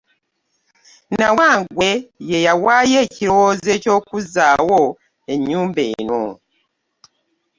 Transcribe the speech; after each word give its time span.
Nawangwe 1.17 1.89
ye 2.29 2.37
yawaayo 2.47 2.97
ekirowoozo 3.05 3.73
ky'okuzzaawo 3.83 4.81
ennyumba 5.33 5.81
eno 5.99 6.23